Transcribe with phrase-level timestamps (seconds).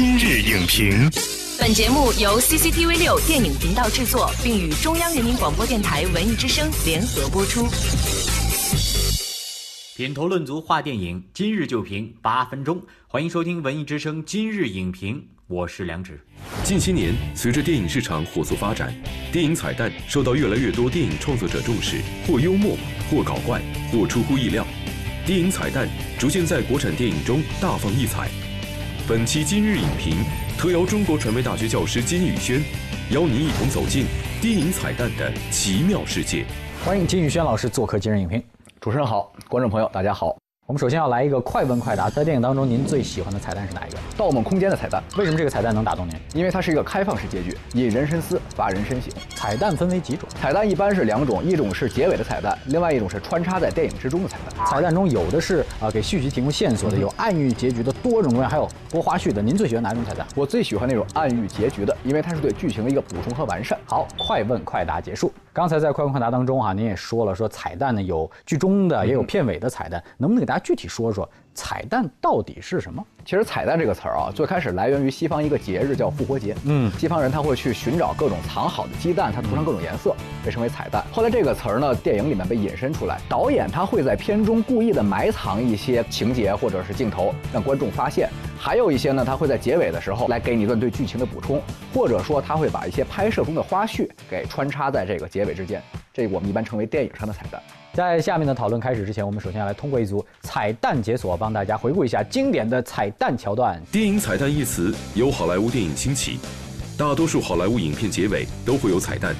[0.00, 1.10] 今日影评，
[1.58, 7.66] 本节目由 CCTV 六电影频道制作，并与中央人民广播电台文艺之声联合播出。
[9.96, 12.80] 品头论足话电影，今日就评八分钟。
[13.08, 16.24] 欢迎收听文艺之声今日影评，我是梁植。
[16.62, 18.94] 近些年，随着电影市场火速发展，
[19.32, 22.78] 电影彩蛋受到越来越多电影创作者重视，或幽默，
[23.10, 23.60] 或搞怪，
[23.90, 24.64] 或出乎意料。
[25.26, 25.88] 电影彩蛋
[26.20, 28.30] 逐渐在国产电影中大放异彩。
[29.08, 30.22] 本期今日影评
[30.58, 32.62] 特邀中国传媒大学教师金宇轩，
[33.10, 34.04] 邀您一同走进
[34.38, 36.44] 电影彩蛋的奇妙世界。
[36.84, 38.44] 欢迎金宇轩老师做客今日影评。
[38.82, 40.36] 主持人好，观众朋友大家好。
[40.66, 43.96] 我们首先要来一个快问快答，在电影当中您最喜欢的彩蛋是哪一个？
[44.18, 45.00] 《盗梦空间》的彩蛋。
[45.16, 46.14] 为什么这个彩蛋能打动您？
[46.34, 49.12] 因为它是一个开放式结局，引人深思，发人深省。
[49.36, 50.28] 彩蛋分为几种？
[50.40, 54.66] 彩蛋一般是两种，一种是结尾的彩蛋，另外一种是穿插在电影之中的彩蛋。
[54.66, 59.40] 彩蛋中有的是啊给续集提供线索的，有暗喻结局的多种多样，还有播花絮的。
[59.40, 60.26] 您最喜欢哪种彩蛋？
[60.34, 63.78] 我最喜欢那种暗喻结局的，因为它是对剧情的一个补充和完善。
[63.86, 65.32] 好，快问快答结束。
[65.52, 71.28] 刚才在快问快答当中哈，您也说了，说彩蛋呢有剧中的，也有片尾的彩蛋，能不能给大家具体说说？
[71.58, 73.04] 彩蛋到底是什么？
[73.24, 76.54] 其实“彩蛋”这个词儿啊，最开始来源于西方一个节日，叫复活节。
[76.64, 80.14] 嗯，西方人他会去寻找各种藏好的鸡蛋，它涂上各种颜色，
[80.44, 81.04] 被称为彩蛋。
[81.12, 91.60] 后来这个词儿呢，电影里面被引申出来，导演他会在片中故意的埋藏一些情节或者是镜头，让观众发现；还有一些呢，他会在结尾的时候来给你一段对剧情的补充，
[91.92, 95.82] 或者说他会把一些拍摄中的花絮给穿插在这个结尾之间。
[96.14, 97.60] 这我们一般称为电影上的彩蛋。
[97.98, 103.82] 在下面的讨论开始之前，我们首先要来通过一组彩蛋解锁，帮大家回顾一下经典的彩蛋桥段。
[103.90, 106.38] 电影彩蛋一词由好莱坞电影兴起，
[106.96, 109.34] 大多数好莱坞影片结尾都会有彩蛋，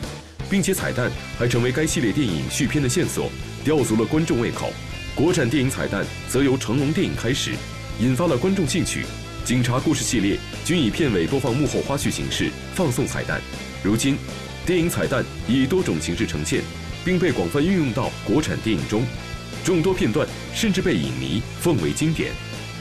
[0.51, 3.31] 并且彩蛋还成为该系列电影续片的线索，
[3.63, 4.71] 吊足了观众胃口。
[5.15, 7.53] 国产电影彩蛋则由成龙电影开始，
[8.01, 9.07] 引发了观众兴趣。
[9.45, 13.41] 警察故事系列均以片尾播放幕后花絮形式放送彩蛋。
[13.85, 14.19] 如今，
[14.67, 16.61] 电影彩蛋以多种形式呈现。
[17.05, 19.03] 并被广泛运用到国产电影中，
[19.65, 22.33] 众多片段甚至被影迷奉为经典。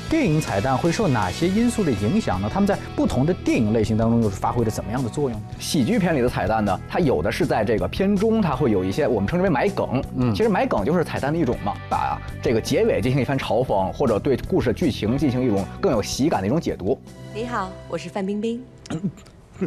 [0.09, 2.49] 电影彩蛋会受哪些因素的影响呢？
[2.49, 5.41] 他们在不同的电影类型当中又是发挥着怎么样的作用？
[5.59, 6.79] 喜剧片里的彩蛋呢？
[6.87, 10.01] 它有的是在这个片中，它会有一些我们称之为埋梗。
[10.15, 16.97] 嗯，其实埋梗就是彩蛋的一种嘛，把这个结尾进行一番嘲讽，或者对故事剧情进行一种更有喜感的一种解读。
[17.35, 18.63] 你好，我是范冰冰。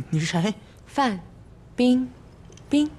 [0.09, 0.55] 你是谁？
[0.87, 1.21] 范
[1.77, 2.09] 冰
[2.71, 2.91] 冰。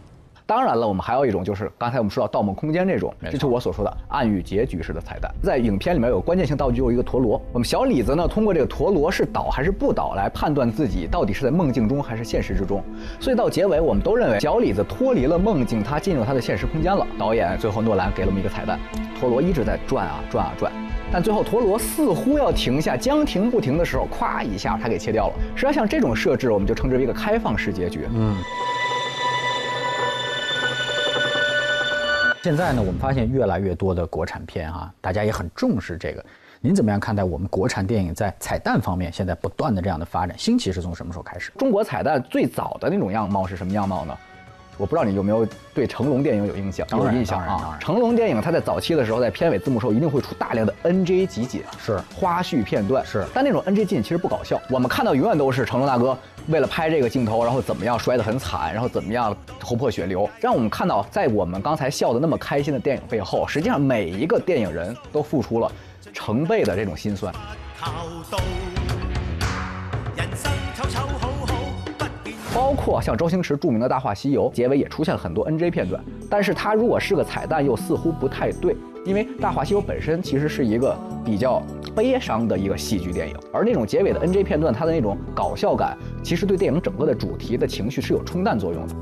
[0.51, 5.33] 当然了，我们还有一种，就是刚才我们说到《盗梦空间》这种，这就是我所说的暗喻结局式的彩蛋。
[5.41, 7.41] 在影片里面有关键性道具，就是一个陀螺。
[7.53, 12.83] 我们小李子呢，通过这个陀螺是倒还是不倒来判断自己到底是在梦境中还是现实之中。
[13.17, 17.07] 所以到结尾，我们都认为小李子脱离了梦境，他进入他的现实空间了。
[17.17, 18.77] 导演最后诺兰给了我们一个彩蛋，
[19.17, 20.69] 陀螺一直在转啊转啊转，
[21.13, 25.33] 但最后陀螺似乎要停下，将停不停的时候，咵一下它给切掉了。
[25.55, 28.05] 实际上像这种设置，我们就称之为一个开放式结局。
[28.13, 28.35] 嗯。
[32.43, 36.25] 现在呢，我们发现越来越多的国产片啊，大家也很重视这个。
[36.59, 40.35] 您怎么样看待我们国产电影在彩蛋方面现在不断的这样的发展？
[40.39, 41.51] 兴起是从什么时候开始？
[41.59, 44.17] 中国彩蛋最早的那种样貌是什么样貌呢？
[44.81, 46.87] 我不知道你有没有对成龙电影有印象？
[46.89, 47.77] 有印象啊！
[47.79, 53.23] 成龙电影他在早期的时候，在片尾字幕时候一定会出大量的 NG 集锦，是花絮片段，是。
[53.31, 65.71] 但那种 NG 集锦其实不搞笑，我们看到永远都是成龙大哥为了拍这个镜头，然后怎么样摔得很惨，然后怎么样头破血流，让我们看到在我们刚才笑得那么开心的电影背后，实际上每一个电影人都付出了
[66.11, 67.31] 成倍的这种心酸。
[72.53, 78.75] 包括像周星驰著名的大话西游，结尾也出现了很多 NG 片段，但是它如果是个彩蛋，又似乎不太对，
[79.05, 81.61] 因为大话西游本身其实是一个比较
[81.95, 88.95] 悲伤的一个戏剧电影，而那种结尾的 NG 片段，它的那种搞笑感，其实对电影整个的主题的情绪是有冲淡作用的。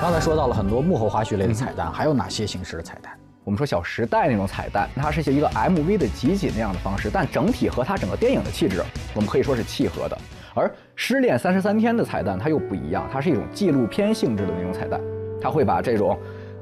[0.00, 3.12] 刚才说到了很多幕后花絮类的彩蛋，还有哪些形式的彩蛋？
[3.48, 8.84] 我们说《小时代》那种彩蛋，它是一个 MV 的集锦那样的方式，但整体和它整个电影的气质，
[9.14, 10.18] 我们可以说是契合的。
[10.52, 15.00] 而《失恋三十三天》的彩蛋它又不一样，它是一种纪录片性质的那种彩蛋，
[15.40, 16.18] 它会把这种，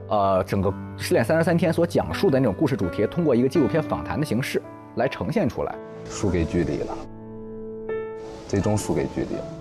[0.08, 4.62] 呃，整个《失恋三十三天》所讲述的那种故事主题，通过一个纪录片访谈的形式
[4.94, 5.74] 来呈现出来。
[6.08, 6.96] 输给距离了，
[8.46, 9.55] 最终输给距离了。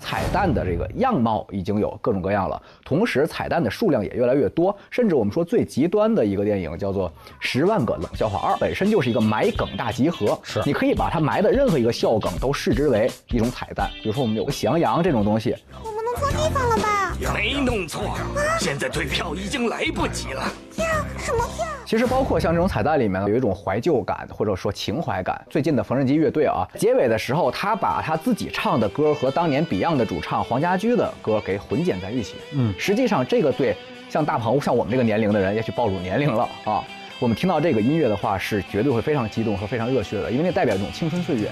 [0.00, 7.08] 彩蛋的这个样貌已经有各种各样了，同时彩蛋的数量也越来越多，甚至我们说最极端的一个电影叫做
[7.38, 10.38] 《十万个冷笑话二》，本身就是一个埋梗大集合。
[10.42, 13.90] 是，你可以把它埋的任何一个笑梗都视之为一种彩蛋。
[14.02, 15.54] 比如说我们有个喜羊羊这种东西，
[15.84, 17.14] 我们弄错地方了吧？
[17.34, 18.16] 没弄错，
[18.58, 20.42] 现在退票已经来不及了。
[20.74, 20.86] 票
[21.18, 21.69] 什么票？
[21.90, 25.44] 其实包括像这种彩蛋里面有一种怀旧感或者说情怀感。
[25.50, 32.36] 最近的缝纫机乐队啊，结尾的时候他把他自己唱的歌和当年 Beyond 的主唱黄家驹的歌给混剪在一起。
[32.54, 33.74] 嗯，实际上这个对
[34.08, 36.80] 像大鹏像我们这个年龄的人，也许暴露年龄了啊。
[37.18, 41.50] 我们听到这个音乐的话，是绝对会非常激动和非常热血的，因为那代表一种青春岁月。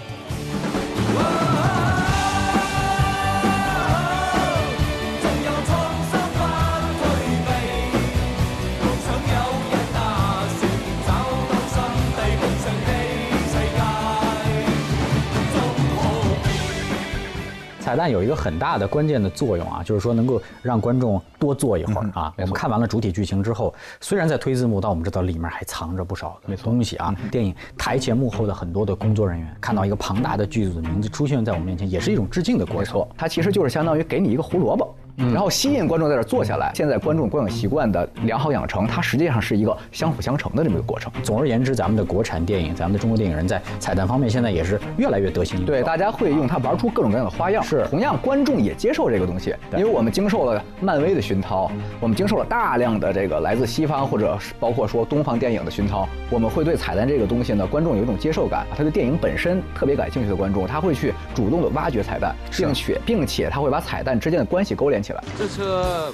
[17.88, 22.30] 彩蛋有一个很大的关键的作用啊，就是说能够让观众多坐一会儿啊。
[22.36, 27.16] 我们看完了主体剧情之后，虽然在推字幕，但我们知道里面还藏着不少的东西啊。
[27.30, 33.08] 电影台前幕后的很多的工作人员，看到一个庞大的剧组的名字出现在我们面前，也是一种致敬的过程。
[33.16, 34.94] 它其实就是相当于给你一个胡萝卜。
[35.18, 36.70] 然后吸引观众在这坐下来。
[36.74, 41.10] 现在观众观影习惯的良好养成，它实际上是一个相辅相成的这么一个过程。
[41.22, 45.72] 总而言之，咱们的国产电影，咱们的中国电影人在彩蛋方面现在也是越来越得心应手。
[45.72, 47.62] 对，大家会用它玩出各种各样的花样。
[47.62, 51.70] 是，同样观众也接受这个东西，因为我们经受了漫威的熏陶，
[52.00, 58.66] 我们经受了大量的这个来自西方或者包括说东方电影的熏陶，我们会对彩蛋这个东西呢，观众有一种接受感。
[58.76, 65.22] 他对电影本身特别感兴趣的观众，他会去主动的挖掘彩蛋，并且并且他会把彩蛋之间的关系勾连起来。
[65.36, 65.64] 这车。
[65.64, 66.12] 呃，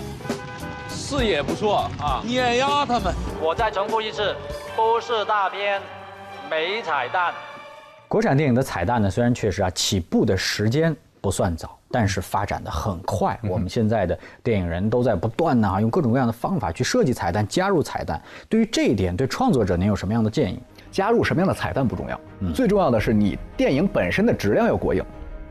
[0.89, 3.13] 视野不错啊，碾压他们。
[3.41, 4.35] 我再重复一次，
[4.77, 5.81] 都是大片，
[6.49, 7.33] 没彩蛋。
[8.09, 13.39] 国产电影的彩蛋呢，虽然确实啊，起步的时间不算早，但是发展的很快。
[13.43, 18.21] 我们现在的电影人都在不断呢，用各种各样的方法去设计彩蛋，加入彩蛋。
[18.49, 20.61] 对于这一点，对创作者您有什么样的建议？
[20.93, 22.21] 加入什么样的彩蛋不重要，
[22.55, 25.05] 最重要的是你电影本身的质量要过硬。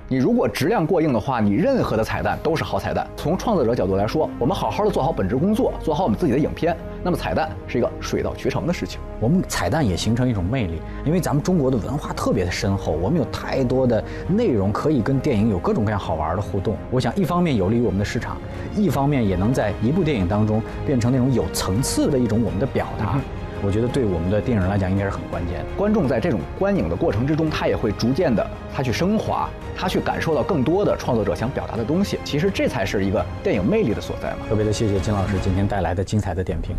[0.09, 3.07] 你如果质量过硬的话，你任何的彩蛋都是好彩蛋。
[3.15, 8.99] 从创作者角度来说，我们好好的做好本职工作，做好我们自己的影片，那么彩蛋是一个水到渠成的事情。
[9.21, 16.75] 我们彩蛋也形成一种魅力，因为咱们中国的文化特别的深厚，我们有太多的内容可以跟电影有各种各样好玩的互动。
[16.91, 18.37] 我想，一方面有利于我们的市场，
[18.75, 23.17] 一方面也能在一部电影当中变成那种有层次的一种我们的表达。
[23.65, 25.63] 我觉得对我们的电影来讲应该是很关键。
[25.77, 28.45] 观众在这种观影的过程之中，他也会逐渐的，
[28.75, 32.19] 他去升华，他去感受到更多的创作者想表达的东西。
[32.25, 34.37] 其实这才是一个电影魅力的所在嘛。
[34.49, 36.75] 特别的谢谢金老师今天带来的精彩的点评。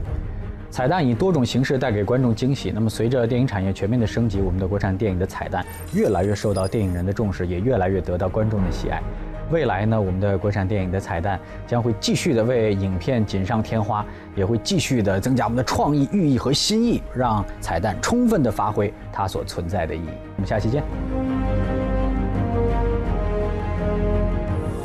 [0.71, 2.73] 彩蛋以多种形式带给观众惊喜。
[2.75, 9.01] 那么随着电影产业全面的升级，我们的国产电影的彩蛋越来越受到电影人的重视，也越来越得到观众的喜爱。
[9.50, 14.05] 未来呢，我们的国产电影的彩蛋将会继续的为影片锦上添花，
[14.35, 20.08] 也会继续的增加我们的创意、寓意和新意，让彩蛋充分的发挥它所存在的意义。
[20.37, 20.82] 我们下期见。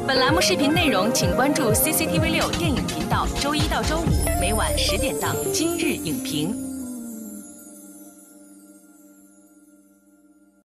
[0.06, 6.54] 本栏目视频内容，请关注 CCTV 六电影频道，周一到周五每晚十点档《今日影评》。